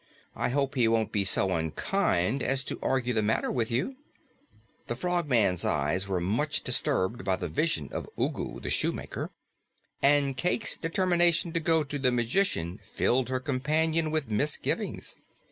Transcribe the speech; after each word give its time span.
I 0.35 0.49
hope 0.49 0.73
he 0.73 0.87
won't 0.87 1.11
be 1.11 1.23
so 1.23 1.51
unkind 1.53 2.41
as 2.41 2.63
to 2.63 2.79
argue 2.81 3.13
the 3.13 3.21
matter 3.21 3.51
with 3.51 3.69
you." 3.69 3.97
The 4.87 4.95
Frogman 4.95 5.59
was 5.63 6.07
much 6.07 6.63
disturbed 6.63 7.23
by 7.23 7.35
the 7.35 7.47
vision 7.47 7.87
of 7.91 8.09
Ugu 8.17 8.59
the 8.61 8.71
Shoemaker, 8.71 9.29
and 10.01 10.35
Cayke's 10.35 10.75
determination 10.79 11.53
to 11.53 11.59
go 11.59 11.83
to 11.83 11.99
the 11.99 12.11
magician 12.11 12.79
filled 12.83 13.29
her 13.29 13.39
companion 13.39 14.09
with 14.09 14.27
misgivings. 14.31 15.17